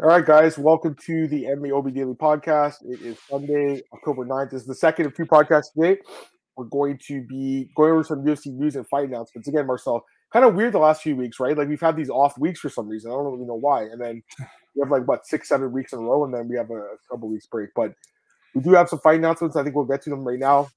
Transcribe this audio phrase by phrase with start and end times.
[0.00, 2.76] All right, guys, welcome to the MMA OB Daily Podcast.
[2.88, 4.52] It is Sunday, October 9th.
[4.52, 5.98] This is the second of two podcasts today.
[6.56, 9.48] We're going to be going over some UFC news and fight announcements.
[9.48, 11.58] Again, Marcel, kind of weird the last few weeks, right?
[11.58, 13.10] Like we've had these off weeks for some reason.
[13.10, 13.82] I don't really know why.
[13.82, 14.22] And then
[14.76, 16.76] we have like what six, seven weeks in a row, and then we have a,
[16.76, 17.70] a couple weeks break.
[17.74, 17.92] But
[18.54, 19.56] we do have some fight announcements.
[19.56, 20.68] I think we'll get to them right now.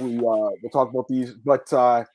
[0.00, 1.32] We uh we'll talk about these.
[1.44, 2.06] But uh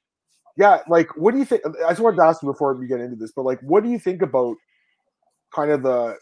[0.58, 1.62] yeah, like what do you think?
[1.86, 3.90] I just wanted to ask you before we get into this, but like what do
[3.90, 4.58] you think about
[5.54, 6.18] kind of the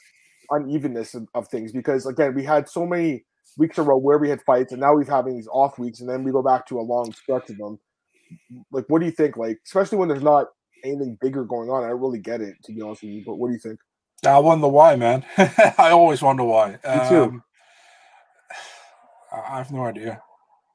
[0.52, 3.24] unevenness of, of, things because again we had so many
[3.58, 6.02] weeks in a row where we had fights and now we're having these off weeks
[6.02, 7.80] and then we go back to a long stretch of them.
[8.72, 9.38] Like what do you think?
[9.38, 10.48] Like especially when there's not
[10.84, 13.36] anything bigger going on i don't really get it to be honest with you but
[13.36, 13.80] what do you think?
[14.26, 15.26] I wonder why man.
[15.38, 16.72] I always wonder why.
[16.72, 17.24] Me too.
[17.24, 17.44] Um,
[19.32, 20.22] i have no idea.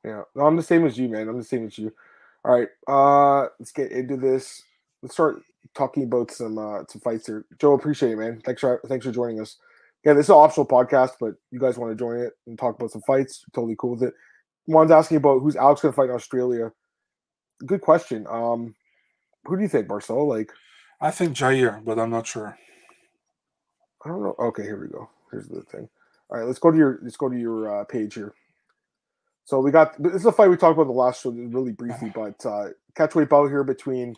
[0.04, 0.22] Yeah.
[0.34, 1.28] No, i'm the same as you man.
[1.28, 1.92] I'm the same as you.
[2.44, 4.62] All right uh let's get into this.
[5.02, 5.42] Let's start
[5.74, 7.44] talking about some uh some fights here.
[7.58, 8.40] Joe, appreciate it, man.
[8.44, 9.56] Thanks for thanks for joining us.
[10.04, 12.76] Yeah, this is an optional podcast, but you guys want to join it and talk
[12.76, 13.44] about some fights?
[13.52, 14.14] Totally cool with it.
[14.66, 16.72] Juan's asking about who's Alex going to fight in Australia.
[17.66, 18.26] Good question.
[18.30, 18.74] Um,
[19.44, 20.26] who do you think, Marcel?
[20.26, 20.52] Like,
[21.00, 22.56] I think Yair, but I'm not sure.
[24.04, 24.34] I don't know.
[24.38, 25.10] Okay, here we go.
[25.30, 25.88] Here's the thing.
[26.30, 28.34] All right, let's go to your let's go to your uh, page here.
[29.44, 32.10] So we got this is a fight we talked about the last show really briefly,
[32.14, 34.14] but uh, catchweight bout here between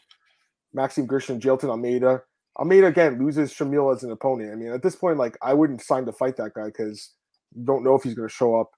[0.74, 2.22] Maxime Grishin, Jailton Almeida.
[2.58, 4.52] Almeida again loses Shamil as an opponent.
[4.52, 7.12] I mean, at this point, like I wouldn't sign to fight that guy because
[7.64, 8.70] don't know if he's going to show up.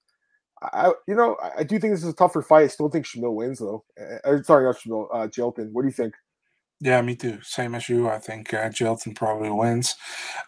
[0.62, 2.64] I, you know, I do think this is a tougher fight.
[2.64, 3.84] I still think Shamil wins though.
[4.24, 5.72] Uh, sorry, not Shamil, uh, Jailton.
[5.72, 6.14] What do you think?
[6.80, 7.38] Yeah, me too.
[7.42, 8.08] Same as you.
[8.08, 8.70] I think uh,
[9.14, 9.94] probably wins.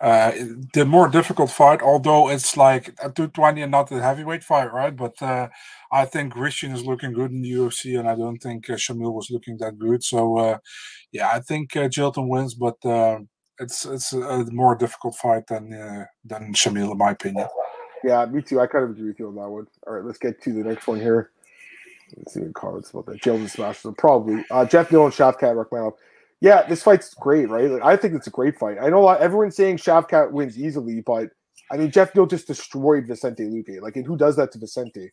[0.00, 0.32] Uh,
[0.74, 4.94] the more difficult fight, although it's like a 220 and not a heavyweight fight, right?
[4.94, 5.48] But uh,
[5.91, 9.14] I think Grishin is looking good in the UFC, and I don't think uh, Shamil
[9.14, 10.02] was looking that good.
[10.02, 10.58] So, uh,
[11.12, 13.20] yeah, I think uh, wins, but uh,
[13.58, 17.47] it's it's a more difficult fight than uh, than Shamil, in my opinion.
[18.04, 18.60] Yeah, me too.
[18.60, 19.66] I kind of agree with you on that one.
[19.86, 21.30] All right, let's get to the next one here.
[22.16, 23.20] Let's see the cards about that.
[23.22, 23.78] Jailton smash.
[23.78, 25.94] So probably uh, Geoff Neal and Shavkat Rakhmonov.
[26.41, 27.70] Yeah, this fight's great, right?
[27.70, 28.76] Like, I think it's a great fight.
[28.80, 31.30] I know a lot, everyone's saying Shavkat wins easily, but
[31.70, 33.80] I mean, Geoff Neal just destroyed Vicente Luque.
[33.80, 35.10] Like, and who does that to Vicente?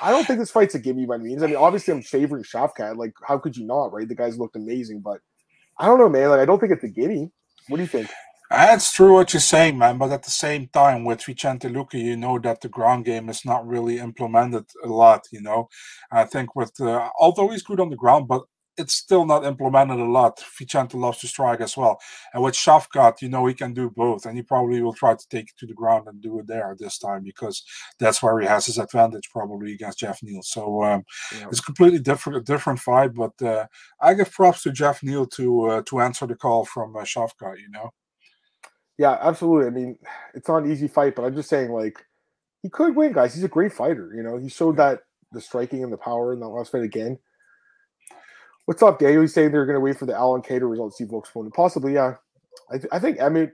[0.00, 1.42] I don't think this fight's a gimme by means.
[1.42, 2.96] I mean, obviously, I'm favoring Shavkat.
[2.96, 4.08] Like, how could you not, right?
[4.08, 5.20] The guy's looked amazing, but
[5.78, 6.30] I don't know, man.
[6.30, 7.30] Like, I don't think it's a gimme.
[7.68, 8.08] What do you think?
[8.50, 9.96] That's true what you're saying, man.
[9.96, 13.44] But at the same time, with Vicente Luque, you know that the ground game is
[13.46, 15.26] not really implemented a lot.
[15.30, 15.68] You know,
[16.10, 18.42] I think with uh, although he's good on the ground, but
[18.78, 20.42] it's still not implemented a lot.
[20.58, 22.00] Vicente loves to strike as well.
[22.32, 24.24] And with Shavkat, you know, he can do both.
[24.24, 26.74] And he probably will try to take it to the ground and do it there
[26.78, 27.62] this time because
[27.98, 30.42] that's where he has his advantage probably against Geoff Neal.
[30.42, 31.04] So um,
[31.38, 31.48] yeah.
[31.48, 33.12] it's completely different, a different fight.
[33.14, 33.66] But uh,
[34.00, 37.58] I give props to Geoff Neal to uh, to answer the call from uh, Shavkat,
[37.58, 37.90] you know?
[38.98, 39.66] Yeah, absolutely.
[39.66, 39.98] I mean,
[40.34, 41.98] it's not an easy fight, but I'm just saying, like,
[42.62, 43.34] he could win, guys.
[43.34, 44.12] He's a great fighter.
[44.14, 45.00] You know, he showed that
[45.32, 47.18] the striking and the power in that last fight again.
[48.66, 49.22] What's up, Daniel?
[49.22, 51.54] He's saying they're going to wait for the Allen Kattar result to see Volk's opponent.
[51.54, 52.14] Possibly, yeah.
[52.70, 53.50] I, th- I think Emmett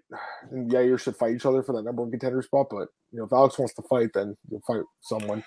[0.50, 2.66] and Yair should fight each other for that number one contender spot.
[2.70, 5.42] But you know, if Alex wants to fight, then you'll fight someone.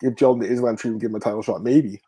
[0.00, 2.00] Give Jailton the Islam treatment, give him a title shot, maybe.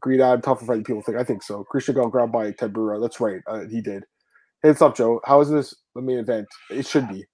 [0.00, 1.18] Greed ad, tougher fight people think.
[1.18, 1.64] I think so.
[1.64, 2.98] Christian got grabbed by Ted Brewer.
[2.98, 3.40] That's right.
[3.46, 4.04] Uh, he did.
[4.62, 5.20] Hey, what's up, Joe?
[5.24, 6.46] How is this the main event?
[6.70, 7.24] It should be.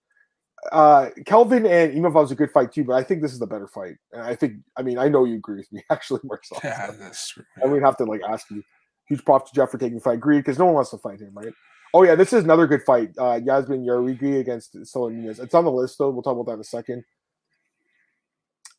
[0.71, 3.47] Uh, Kelvin and Imavov was a good fight too, but I think this is the
[3.47, 3.97] better fight.
[4.12, 6.61] And I think, I mean, I know you agree with me, actually, Marcel.
[6.62, 7.45] Yeah, that's true.
[7.62, 8.62] I would have to like ask you.
[9.09, 10.21] Huge props to Geoff for taking the fight.
[10.21, 11.53] Greed, because no one wants to fight him, right?
[11.93, 13.11] Oh yeah, this is another good fight.
[13.19, 15.41] Uh, Yazmin Jauregui against Sola Nunes.
[15.41, 16.11] It's on the list though.
[16.11, 17.05] We'll talk about that in a second.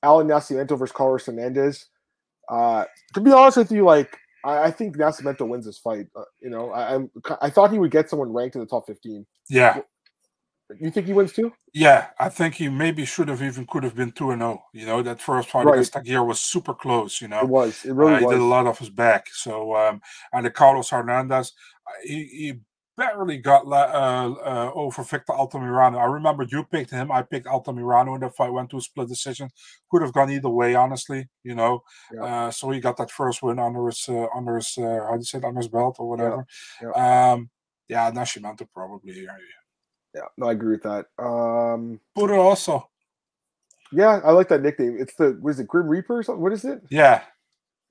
[0.01, 1.87] Allan Nascimento versus Carlos Hernandez.
[2.49, 6.07] Uh, to be honest with you, like I, I think Nascimento wins this fight.
[6.15, 7.11] Uh, you know, I, I'm
[7.41, 9.25] I thought he would get someone ranked in the top fifteen.
[9.49, 9.81] Yeah,
[10.79, 11.53] you think he wins too?
[11.73, 14.63] Yeah, I think he maybe should have even could have been two and zero.
[14.73, 15.73] You know, that first fight right.
[15.73, 17.21] against Tagir was super close.
[17.21, 17.85] You know, it was.
[17.85, 18.33] It really uh, he was.
[18.35, 19.27] did a lot of his back.
[19.31, 21.53] So um, and the Carlos Hernandez,
[21.87, 22.53] uh, he, he
[22.95, 25.97] barely got uh, uh, over Victor Altamirano.
[25.97, 27.11] I remember you picked him.
[27.11, 28.51] I picked Altamirano in the fight.
[28.51, 29.49] Went to a split decision.
[29.89, 31.27] Could have gone either way, honestly.
[31.43, 31.83] You know,
[32.13, 32.23] yeah.
[32.23, 35.19] uh, so he got that first win under his uh, under his uh, how do
[35.19, 36.45] you say it, under his belt or whatever.
[36.81, 37.31] Yeah, yeah.
[37.33, 37.49] Um,
[37.87, 39.13] yeah Nascimento probably.
[39.13, 39.31] Yeah,
[40.15, 41.05] yeah, no, I agree with that.
[41.17, 42.89] Um also.
[43.91, 44.97] Yeah, I like that nickname.
[44.99, 46.41] It's the what is it, Grim Reaper or something?
[46.41, 46.81] What is it?
[46.89, 47.21] Yeah.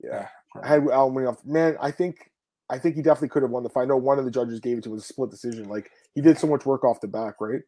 [0.03, 0.27] Yeah.
[0.61, 1.43] I had Allan winning off.
[1.45, 2.31] Man, I think
[2.69, 3.83] I think he definitely could have won the fight.
[3.83, 4.93] I know one of the judges gave it to him.
[4.93, 5.69] was a split decision.
[5.69, 7.61] Like he did so much work off the back, right?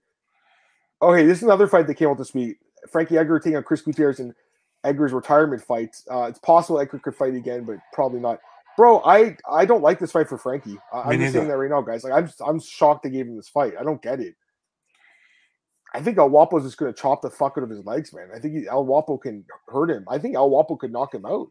[1.02, 2.58] Okay, this is another fight that came out this week.
[2.92, 4.34] Frankie Edgar taking on Chris Gutierrez in
[4.84, 5.96] Edgar's retirement fight.
[6.10, 8.40] Uh, it's possible Edgar could fight again, but probably not.
[8.78, 10.78] Bro, I I don't like this fight for Frankie.
[10.94, 12.04] I, am just saying that right now, guys.
[12.04, 13.74] Like I'm I'm shocked they gave him this fight.
[13.80, 14.36] I don't get it.
[15.96, 18.30] I think El Guapo's just going to chop the fuck out of his legs, man.
[18.36, 20.06] I think he, El Guapo can hurt him.
[20.10, 21.48] I think El Guapo could knock him out.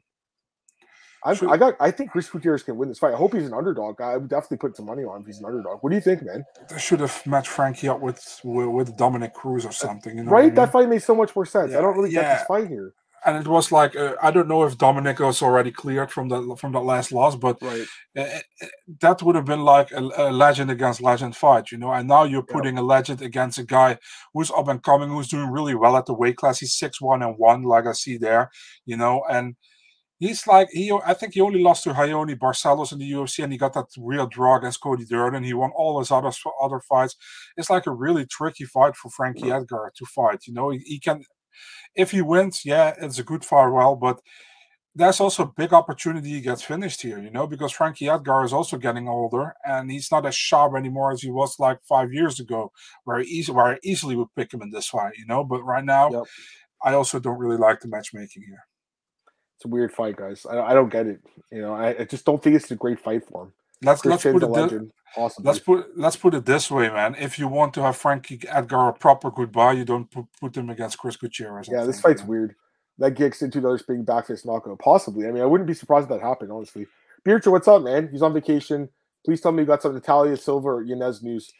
[1.25, 1.75] I, I got.
[1.81, 3.15] I think Chris Gutierrez can win this fight.
[3.15, 3.99] I hope he's an underdog.
[3.99, 5.79] I would definitely put some money on if he's an underdog.
[5.81, 6.45] What do you think, man?
[6.69, 10.19] They should have matched Frankie up with with, Dominick Cruz or something.
[10.19, 10.43] You know right?
[10.43, 10.55] I mean?
[10.57, 11.73] That fight made so much more sense.
[11.73, 12.93] Yeah, I don't really get this fight here.
[13.27, 16.57] And it was like uh, I don't know if Dominic was already cleared from the
[16.59, 17.87] from that last loss, but Right.
[18.17, 18.41] uh,
[19.01, 21.93] that would have been like a, a legend against legend fight, you know.
[21.93, 22.53] And now you're Yeah.
[22.55, 23.99] putting a legend against a guy
[24.33, 26.61] who's up and coming, who's doing really well at the weight class.
[26.61, 28.51] He's six one and one, like I see there,
[28.87, 29.57] you know, and.
[30.21, 30.93] He's like he.
[30.93, 33.87] I think he only lost to Raoni Barcelos in the UFC, and he got that
[33.99, 35.43] real draw against Cody Durden.
[35.43, 36.31] He won all his other
[36.63, 37.17] other fights.
[37.57, 40.47] It's like a really tricky fight for Frankie Edgar to fight.
[40.47, 41.25] You know, he, he can
[41.95, 44.21] if he wins, yeah, it's a good farewell, but
[44.95, 48.53] there's also a big opportunity he gets finished here, you know, because Frankie Edgar is
[48.53, 52.39] also getting older and he's not as sharp anymore as he was like five years
[52.39, 52.71] ago,
[53.03, 55.43] where he easy where I easily would pick him in this fight, you know.
[55.43, 56.25] But right now, Yep.
[56.85, 58.67] I also don't really like the matchmaking here.
[59.57, 60.47] It's a weird fight, guys.
[60.49, 61.21] I, I don't get it.
[61.51, 63.53] You know, I, I just don't think it's a great fight for him.
[63.83, 64.93] Let's let's put it thi- legend.
[65.17, 65.45] Awesome.
[65.45, 67.15] let's put let's put it this way, man.
[67.15, 70.71] If you want to have Frankie Edgar a proper goodbye, you don't put, put him
[70.71, 71.69] against Chris Gutierrez.
[71.71, 72.57] Yeah, this fight's weird.
[72.99, 74.79] That gets into another spinning back fist knockout.
[74.79, 75.27] Possibly.
[75.27, 76.87] I mean, I wouldn't be surprised if that happened, honestly.
[77.27, 78.09] Beercha, what's up, man?
[78.11, 78.89] He's on vacation.
[79.25, 81.53] Please tell me you got some Natalia Silva or Yanez news.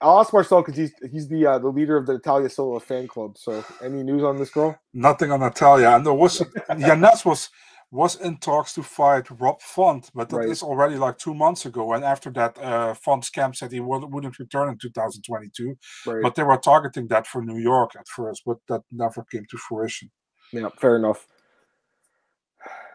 [0.00, 3.08] I'll ask Marcel because he's he's the uh, the leader of the Natalia Silva fan
[3.08, 3.38] club.
[3.38, 4.78] So, any news on this girl?
[4.92, 5.90] Nothing on Natalia.
[5.90, 6.42] And there was
[6.78, 7.50] Yanez was
[7.90, 10.68] was in talks to fight Rob Font, but that is Right.
[10.68, 11.94] already like two months ago.
[11.94, 15.74] And after that, uh, Font's camp said he would, wouldn't return in 2022.
[16.06, 16.22] Right.
[16.22, 19.56] But they were targeting that for New York at first, but that never came to
[19.56, 20.10] fruition.
[20.52, 21.26] yeah, fair enough.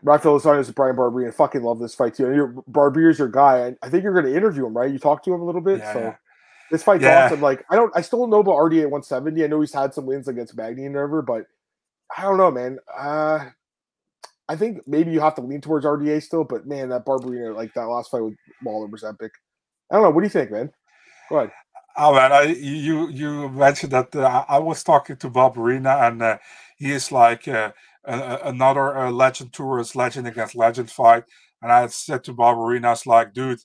[0.04, 1.30] Rafael Lozano is Brian Barbier.
[1.30, 2.26] I fucking love this fight too.
[2.28, 3.74] And your Barbier's your guy.
[3.82, 4.92] I, think you're going to interview him, right?
[4.92, 5.80] You talked to him a little bit.
[5.80, 6.16] Yeah, so yeah.
[6.72, 7.26] this fight's Yeah.
[7.26, 7.42] awesome.
[7.42, 9.44] Like I don't, I still know about RDA at 170.
[9.44, 11.46] I know he's had some wins against Magny and whatever, but
[12.16, 12.80] I don't know, man.
[12.96, 13.46] Uh,
[14.50, 17.74] I think maybe you have to lean towards RDA still, but man, that Barberena, like
[17.74, 19.32] that last fight with Lawler was epic.
[19.90, 20.10] I don't know.
[20.10, 20.72] What do you think, man?
[21.30, 21.52] Go ahead.
[21.96, 26.38] Oh man, I you you mentioned that uh, I was talking to Barberena, and uh,
[26.76, 27.72] he is like uh,
[28.06, 31.24] another uh, legend tourist, legend against legend fight.
[31.62, 33.60] And I said to Barberena, I was like, dude,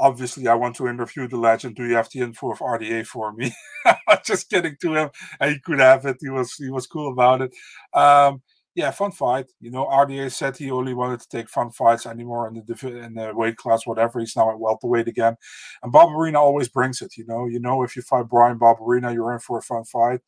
[0.00, 1.76] obviously I want to interview the legend.
[1.76, 3.52] Do you have the info of RDA for me?
[3.86, 5.10] I was just kidding to him,
[5.40, 6.18] and he could have it.
[6.20, 7.54] He was he was cool about it.
[7.94, 8.42] Um,
[8.78, 9.50] yeah, fun fight.
[9.60, 13.14] You know, RDA said he only wanted to take fun fights anymore in the in
[13.14, 14.20] the weight class, whatever.
[14.20, 15.36] He's now at welterweight again.
[15.82, 17.46] And Barberena always brings it, you know.
[17.46, 20.20] You know, if you fight Bryan Barberena, you're in for a fun fight.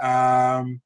[0.00, 0.80] Um,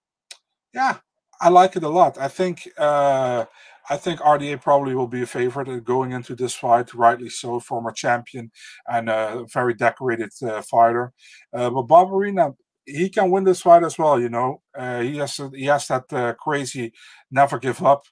[0.75, 0.97] yeah,
[1.39, 2.17] I like it a lot.
[2.19, 3.45] I think uh,
[3.91, 7.93] I think RDA probably will be a favorite going into this fight, rightly so, former
[7.93, 8.51] champion
[8.87, 11.13] and a very decorated uh, fighter.
[11.53, 14.21] Uh, but Barberena, he can win this fight as well.
[14.21, 16.93] You know, uh, he has he has that uh, crazy
[17.31, 18.05] never give up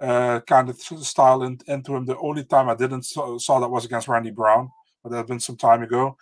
[0.00, 2.04] uh, kind of style in, into him.
[2.04, 4.70] The only time I didn't saw, saw that was against Randy Brown,
[5.02, 6.16] but that had been some time ago.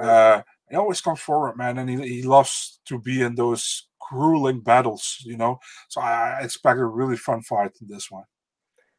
[0.00, 4.60] Uh, he always comes forward, man, and he, he loves to be in those grueling
[4.60, 5.58] battles, you know.
[5.88, 8.24] So I, I expect a really fun fight in this one.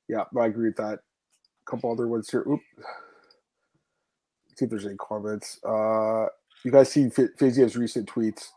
[0.07, 0.99] Yeah, I agree with that.
[0.99, 2.43] A couple other ones here.
[2.47, 2.59] Oop.
[4.57, 5.59] see if there's any comments.
[6.63, 8.49] You guys see F- recent tweets.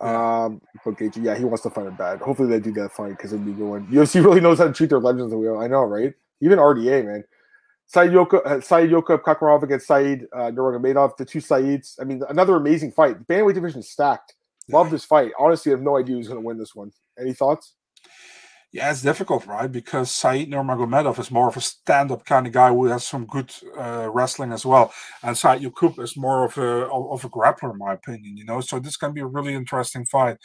[0.00, 0.44] Yeah.
[0.44, 2.20] Um, okay, yeah, he wants to fight him bad.
[2.20, 3.86] Hopefully they do that fight because it'd be a good one.
[3.86, 5.58] UFC really knows how to treat their legends the wheel.
[5.58, 6.12] I know, right?
[6.40, 7.24] Even RDA, man.
[7.86, 11.98] Said Yoka, uh, Saidyokub Kakhramonov against Said uh, Nurmagomedov, the two Saids.
[12.00, 13.18] I mean, another amazing fight.
[13.18, 14.34] The bantamweight division is stacked.
[14.70, 15.32] Love this fight.
[15.38, 16.90] Honestly, I have no idea who's going to win this one.
[17.18, 17.74] Any thoughts?
[18.74, 19.70] Yeah, it's difficult, right?
[19.70, 23.52] Because Said Nurmagomedov is more of a stand-up kind of guy who has some good
[23.78, 27.92] uh, wrestling as well, and Saidyokub is more of a of a grappler, in my
[27.92, 28.38] opinion.
[28.38, 30.38] You know, so this can be a really interesting fight.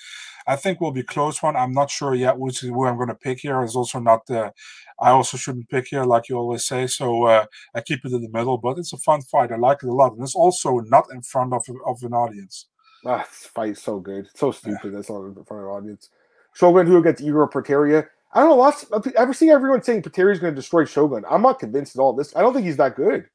[0.46, 1.56] I think will be a close one.
[1.56, 3.64] I'm not sure yet which is who I'm going to pick here.
[3.64, 4.30] Is also not.
[4.30, 4.52] Uh,
[5.00, 6.86] I also shouldn't pick here, like you always say.
[6.88, 9.54] So uh, I keep it in the middle, but it's a fun fight.
[9.54, 12.66] I like it a lot, and it's also not in front of of an audience.
[13.06, 14.26] Ah, this fight so good.
[14.26, 14.94] It's so stupid.
[14.94, 16.10] That's not in front of the audience.
[16.54, 18.08] Shogun Rua against Igor Poteria.
[18.38, 18.56] I don't know.
[18.58, 18.86] Lots.
[19.17, 21.24] I've seen everyone saying Poteria's going to destroy Shogun.
[21.29, 22.13] I'm not convinced at all.
[22.13, 22.36] This.
[22.36, 23.25] I don't think he's that good.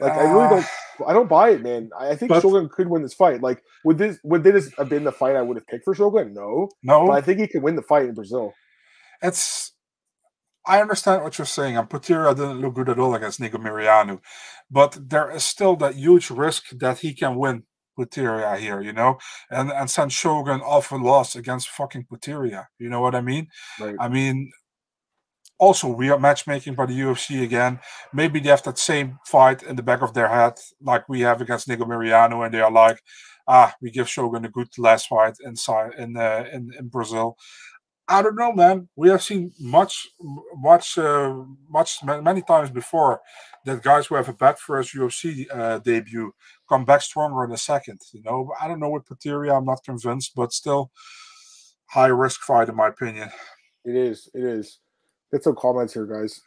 [0.00, 0.64] Like I really don't.
[1.00, 1.04] Ah.
[1.08, 1.88] I don't buy it, man.
[1.98, 3.40] I I think But- Shogun could win this fight.
[3.42, 6.34] Like would this would this have been the fight I would have picked for Shogun?
[6.34, 8.52] No, No, but I think he can win the fight in Brazil.
[9.22, 9.72] it's
[10.66, 14.20] I understand what you're saying, and Poteria didn't look good at all against Nico Mirianu,
[14.70, 17.64] but there is still that huge risk that he can win
[17.98, 19.18] Poteria here, you know,
[19.50, 22.66] and and San Shogun often lost against fucking Poteria.
[22.78, 23.48] You know what I mean?
[23.78, 23.96] Right.
[23.98, 24.50] I mean,
[25.58, 27.78] also we are matchmaking by the UFC again.
[28.12, 31.40] Maybe they have that same fight in the back of their head like we have
[31.40, 33.00] against Nico Mariano, and they are like,
[33.46, 37.36] ah, we give Shogun a good last fight inside in uh, in in Brazil.
[38.10, 38.88] I don't know, man.
[38.96, 40.08] We have seen much,
[40.56, 41.32] much, uh,
[41.68, 43.20] much, many times before
[43.64, 46.34] that guys who have a bad first UFC uh, debut
[46.68, 48.00] come back stronger in the second.
[48.12, 49.56] You know, I don't know with Poteria.
[49.56, 50.90] I'm not convinced, but still,
[51.86, 53.30] high risk fight in my opinion.
[53.84, 54.28] It is.
[54.34, 54.78] It is.
[55.30, 56.40] Get some comments here, guys.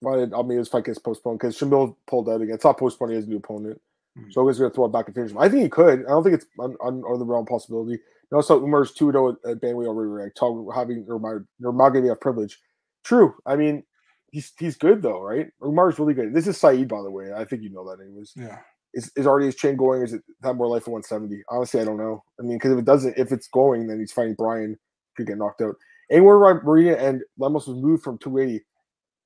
[0.00, 1.38] Why I mean this fight gets postponed?
[1.38, 2.54] Because Shamil pulled out again.
[2.54, 3.12] It's not postponed.
[3.12, 3.80] He has a new opponent.
[4.18, 4.30] Mm-hmm.
[4.30, 5.38] So he's going to throw it back and finish him.
[5.38, 6.04] I think he could.
[6.04, 7.98] I don't think it's on, on, on the realm possibility.
[8.30, 10.36] And also, Umar's 2 0 at Banway already ranked.
[10.36, 12.58] Talk having Nurmagomedov have privilege.
[13.04, 13.34] True.
[13.46, 13.84] I mean,
[14.30, 15.48] he's he's good though, right?
[15.62, 16.34] Umar's really good.
[16.34, 17.32] This is Saeed, by the way.
[17.32, 18.32] I think you know that anyways.
[18.36, 18.58] Yeah.
[18.94, 20.02] Is, is already his chain going?
[20.02, 21.42] Is it have more life at 170?
[21.50, 22.24] Honestly, I don't know.
[22.38, 24.78] I mean, because if it doesn't, if it's going, then he's fighting Brian,
[25.16, 25.76] could get knocked out.
[26.10, 28.64] Anywhere Marina and Lemos was moved from 280.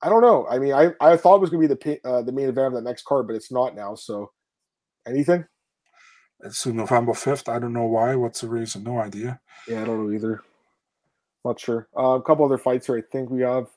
[0.01, 0.45] I don't know.
[0.49, 2.67] I mean, I, I thought it was going to be the uh, the main event
[2.67, 3.95] of the next card, but it's not now.
[3.95, 4.31] So,
[5.07, 5.45] anything?
[6.43, 7.47] It's November 5th.
[7.47, 8.15] I don't know why.
[8.15, 8.83] What's the reason?
[8.83, 9.39] No idea.
[9.67, 10.41] Yeah, I don't know either.
[11.45, 11.87] Not sure.
[11.97, 12.97] Uh, a couple other fights here.
[12.97, 13.67] I think we have.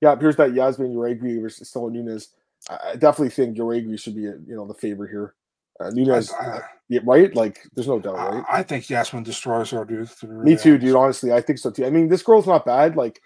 [0.00, 2.28] Yeah, here's that Yazmin Jauregui versus Stella Nunes.
[2.68, 5.34] I definitely think Jauregui should be, you know, the favorite here.
[5.80, 7.34] Uh, Nunes, I, I, yeah, right?
[7.34, 8.44] Like, there's no doubt, right?
[8.48, 10.08] I, I think Yazmin destroys her, dude.
[10.22, 10.94] Me too, dude.
[10.94, 11.84] Honestly, I think so too.
[11.84, 13.20] I mean, this girl's not bad, like,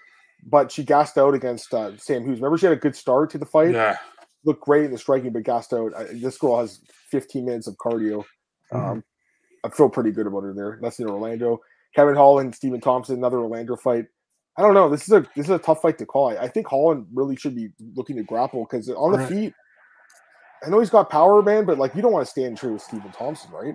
[0.45, 2.39] but she gassed out against uh, Sam Hughes.
[2.39, 3.75] Remember, she had a good start to the fight.
[3.75, 3.99] Yeah,
[4.45, 5.93] looked great in the striking, but gassed out.
[6.13, 8.25] this girl has 15 minutes of cardio.
[8.73, 8.91] Mm-hmm.
[8.91, 9.05] Um,
[9.65, 10.79] I feel pretty good about her there.
[10.81, 11.61] That's in Orlando.
[11.95, 14.07] Kevin Holland, Stephen Thompson, another Orlando fight.
[14.57, 14.89] I don't know.
[14.89, 16.31] This is a this is a tough fight to call.
[16.31, 19.29] I, I think Holland really should be looking to grapple because on the right.
[19.29, 19.55] feet,
[20.65, 22.83] I know he's got power, man, but like you don't want to stand true with
[22.83, 23.75] Stephen Thompson, right?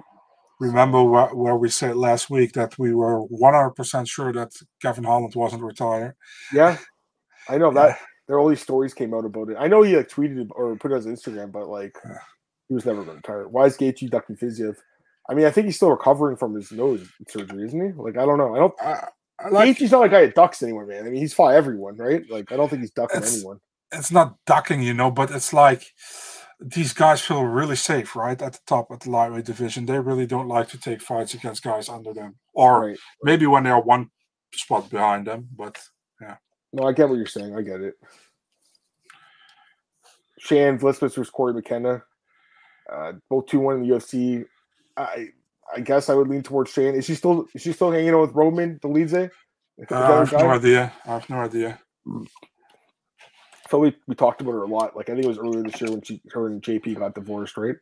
[0.60, 4.52] Remember wh- where we said last week that we were one hundred percent sure that
[4.82, 6.16] Kevin Holland wasn't retired.
[6.54, 6.78] Yeah,
[7.50, 7.98] I know that.
[8.28, 9.58] There all these stories came out about it.
[9.60, 11.98] I know he like tweeted or put it on his Instagram, but like
[12.67, 13.48] he was never going to retire.
[13.48, 14.75] Why is Gaethje ducking Fiziev?
[15.29, 17.93] I mean, I think he's still recovering from his nose surgery, isn't he?
[17.93, 18.55] Like, I don't know.
[18.55, 18.74] I don't.
[18.82, 19.08] I,
[19.39, 21.05] I like, Gaethje's not like guy that ducks anyone, man.
[21.05, 22.29] I mean, he's fought everyone, right?
[22.29, 23.60] Like, I don't think he's ducking it's, anyone.
[23.91, 25.93] It's not ducking, you know, but it's like
[26.60, 29.86] these guys feel really safe, right, at the top of the lightweight division.
[29.86, 32.98] They really don't like to take fights against guys under them, or right.
[33.22, 34.10] maybe when they're one
[34.53, 35.48] spot behind them.
[35.55, 35.77] But
[36.22, 36.38] yeah.
[36.72, 37.55] No, I get what you're saying.
[37.55, 37.96] I get it.
[40.39, 42.03] Shan Vlismas versus Cory McKenna.
[42.94, 44.46] Uh, both two one in the UFC.
[44.96, 45.30] I
[45.76, 46.96] I guess I would lean towards Shane.
[46.96, 49.32] Is she still is she still hanging out with Roman Dolidze?
[49.90, 50.94] Uh, I have no idea.
[51.06, 51.80] I have no idea.
[53.70, 54.96] So we, we talked about her a lot.
[54.96, 57.58] Like I think it was earlier this year when she her and JP got divorced,
[57.58, 57.76] right?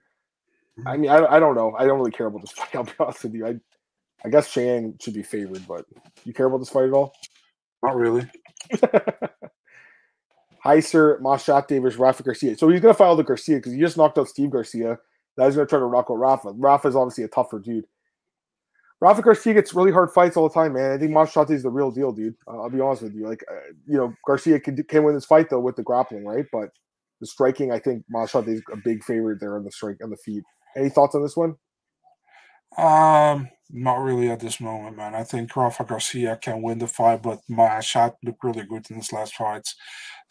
[0.79, 0.87] Mm-hmm.
[0.87, 1.75] I mean, I, I don't know.
[1.77, 2.75] I don't really care about this fight.
[2.75, 3.45] I'll be honest with you.
[3.45, 3.55] I
[4.23, 5.85] I guess Shane should be favored, but
[6.23, 7.13] you care about this fight at all?
[7.83, 8.29] Not really.
[10.65, 12.57] Heiser, Mashak Davis, Rafa Garcia.
[12.57, 14.99] So he's gonna file the Garcia because he just knocked out Steve Garcia.
[15.37, 16.51] Now he's going to try to rock out Rafa.
[16.55, 17.85] Rafa is obviously a tougher dude.
[18.99, 20.91] Rafa Garcia gets really hard fights all the time, man.
[20.91, 22.35] I think Maheshate is the real deal, dude.
[22.47, 23.27] Uh, I'll be honest with you.
[23.27, 26.45] Like, uh, you know, Garcia can, can win this fight though with the grappling, right?
[26.51, 26.69] But
[27.19, 30.17] the striking, I think Maheshate is a big favorite there on the strike on the
[30.17, 30.43] feet.
[30.77, 31.55] Any thoughts on this one?
[32.77, 35.15] Um, not really at this moment, man.
[35.15, 37.81] I think Rafa Garcia can win the fight, but my
[38.23, 39.75] looked really good in his last fights,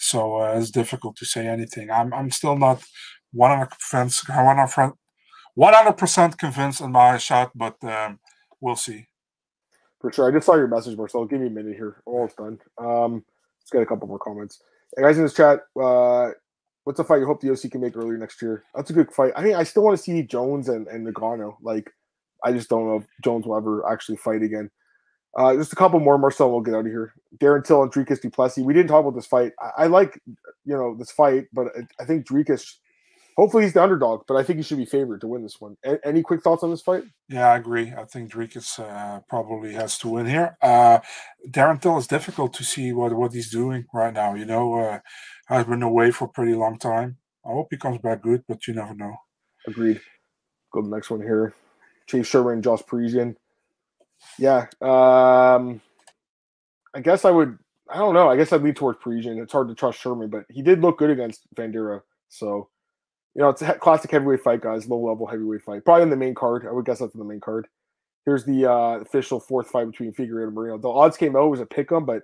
[0.00, 1.90] so uh, it's difficult to say anything.
[1.90, 2.82] I'm I'm still not
[3.36, 4.94] 100%,
[5.58, 8.18] 100% convinced in my shot, but um,
[8.60, 9.06] we'll see.
[10.00, 10.28] For sure.
[10.28, 11.26] I just saw your message, Marcel.
[11.26, 12.02] Give me a minute here.
[12.06, 12.58] Almost done.
[12.78, 13.24] Um,
[13.60, 14.62] let's get a couple more comments.
[14.96, 16.30] Hey, guys in this chat, uh,
[16.84, 18.64] what's a fight you hope the OC can make earlier next year?
[18.74, 19.32] That's a good fight.
[19.36, 21.56] I mean, I still want to see Jones and, and Ngannou.
[21.60, 21.90] Like,
[22.42, 24.70] I just don't know if Jones will ever actually fight again.
[25.36, 26.50] Uh, just a couple more, Marcel.
[26.50, 27.12] We'll get out of here.
[27.38, 28.64] Darren Till and Dricus du Plessis.
[28.64, 29.52] We didn't talk about this fight.
[29.60, 32.64] I, I like, you know, this fight, but I, I think Dricus
[33.40, 35.76] Hopefully he's the underdog, but I think he should be favored to win this one.
[35.82, 37.04] A- any quick thoughts on this fight?
[37.30, 37.90] Yeah, I agree.
[37.96, 40.58] I think Dricus uh, probably has to win here.
[40.60, 40.98] Uh,
[41.48, 44.34] Darren Till is difficult to see what, what he's doing right now.
[44.34, 44.98] You know, uh,
[45.46, 47.16] has been away for a pretty long time.
[47.46, 49.16] I hope he comes back good, but you never know.
[49.66, 50.02] Agreed.
[50.72, 51.54] Go to the next one here.
[52.08, 53.36] Chase Sherman, Josh Parisian.
[54.38, 54.66] Yeah.
[54.80, 55.80] Um,
[56.94, 57.58] I guess I would.
[57.88, 58.28] I don't know.
[58.28, 59.38] I guess I'd lean towards Parisian.
[59.38, 62.02] It's hard to trust Sherman, but he did look good against Vanderaa.
[62.28, 62.68] So
[63.34, 64.88] you know, it's a classic heavyweight fight, guys.
[64.88, 65.84] Low level heavyweight fight.
[65.84, 66.66] Probably in the main card.
[66.68, 67.66] I would guess that's in the main card.
[68.26, 70.78] Here's the uh, official fourth fight between Figueiredo and Moreno.
[70.78, 72.22] The odds came out was a pick 'em, but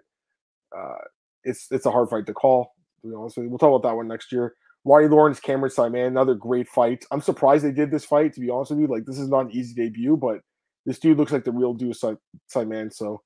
[0.76, 0.98] uh,
[1.44, 2.72] it's it's a hard fight to call.
[3.02, 4.54] To be honest with you, we'll talk about that one next year.
[4.84, 7.04] Ronnie Lawrence, Cameron Simon, another great fight.
[7.10, 8.32] I'm surprised they did this fight.
[8.34, 10.40] To be honest with you, like this is not an easy debut, but
[10.86, 11.96] this dude looks like the real dude,
[12.56, 13.22] man, So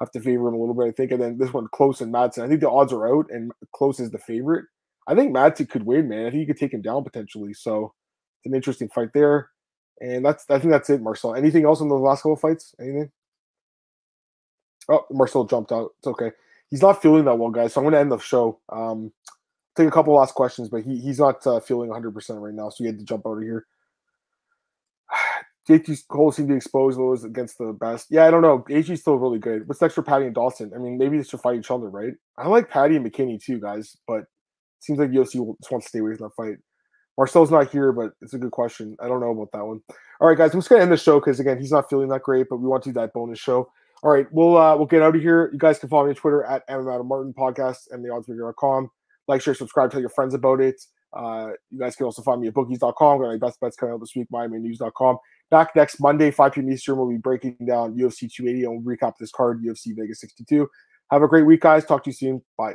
[0.00, 1.12] have to favor him a little bit, I think.
[1.12, 2.42] And then this one, Close and Madsen.
[2.42, 4.64] I think the odds are out, and Close is the favorite.
[5.06, 6.26] I think Madsen could win, man.
[6.26, 7.52] I think you could take him down potentially.
[7.52, 7.92] So
[8.40, 9.50] it's an interesting fight there.
[10.00, 11.34] And that's I think that's it, Marcel.
[11.34, 12.74] Anything else in the last couple fights?
[12.80, 13.10] Anything?
[14.88, 15.90] Oh, Marcel jumped out.
[15.98, 16.32] It's okay.
[16.70, 17.72] He's not feeling that well, guys.
[17.74, 18.58] So I'm going to end the show.
[18.70, 19.12] Um,
[19.76, 22.76] take a couple last questions, but he, he's not uh, feeling 100% right now, so
[22.78, 23.66] he had to jump out of here.
[25.68, 28.08] JT Cole seemed to expose those against the best.
[28.10, 28.64] Yeah, I don't know.
[28.70, 29.66] AG's still really good.
[29.66, 30.72] What's next for Paddy and Dawson?
[30.74, 32.12] I mean, maybe they should fight each other, right?
[32.36, 34.26] I like Paddy and McKinney too, guys, but it
[34.80, 36.58] seems like UFC just wants to stay away from that fight.
[37.16, 38.96] Marcel's not here, but it's a good question.
[39.00, 39.80] I don't know about that one.
[40.20, 42.22] All right, guys, I'm just gonna end the show because again, he's not feeling that
[42.22, 43.70] great, but we want to do that bonus show.
[44.02, 45.48] All right, we'll uh, we'll get out of here.
[45.52, 48.90] You guys can follow me on Twitter at Adam and theoddsmaker.com.
[49.28, 50.82] Like, share, subscribe, tell your friends about it.
[51.14, 53.20] Uh, you guys can also find me at bookies.com.
[53.20, 55.18] Got my best bets coming out this week, MiamiNews.com.
[55.50, 56.70] Back next Monday, 5 p.m.
[56.70, 60.68] Eastern, we'll be breaking down UFC 280 and we'll recap this card, UFC Vegas 62.
[61.10, 61.84] Have a great week, guys.
[61.84, 62.42] Talk to you soon.
[62.58, 62.74] Bye.